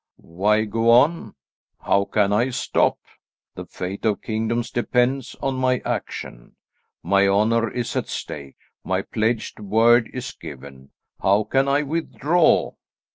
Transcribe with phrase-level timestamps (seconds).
[0.33, 1.35] "Why go on;
[1.81, 2.97] how can I stop?
[3.53, 6.55] The fate of kingdoms depends on my action.
[7.03, 8.57] My honour is at stake.
[8.83, 10.89] My pledged word is given.
[11.21, 12.71] How can I withdraw?"